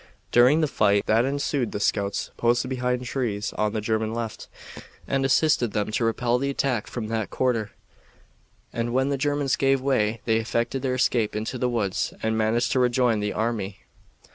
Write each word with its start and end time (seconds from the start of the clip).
During 0.31 0.61
the 0.61 0.67
fight 0.67 1.05
that 1.05 1.25
ensued 1.25 1.73
the 1.73 1.79
scouts, 1.79 2.31
posted 2.35 2.69
behind 2.69 3.05
trees 3.05 3.53
on 3.53 3.73
the 3.73 3.81
German 3.81 4.15
left, 4.15 4.47
had 5.07 5.23
assisted 5.23 5.73
them 5.73 5.91
to 5.91 6.03
repel 6.03 6.39
the 6.39 6.49
attack 6.49 6.87
from 6.87 7.05
that 7.09 7.29
quarter, 7.29 7.69
and 8.73 8.95
when 8.95 9.09
the 9.09 9.15
Germans 9.19 9.55
gave 9.55 9.79
way 9.79 10.19
they 10.25 10.37
effected 10.37 10.81
their 10.81 10.95
escape 10.95 11.35
into 11.35 11.59
the 11.59 11.69
woods 11.69 12.15
and 12.23 12.35
managed 12.35 12.71
to 12.71 12.79
rejoin 12.79 13.19
the 13.19 13.33
army. 13.33 13.81